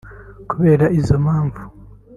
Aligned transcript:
Kubera 0.49 0.85
izo 0.99 1.15
mpamvu 1.23 1.61